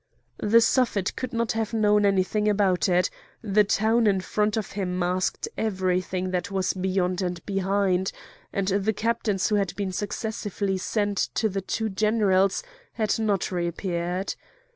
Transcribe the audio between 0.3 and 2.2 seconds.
The Suffet could not have known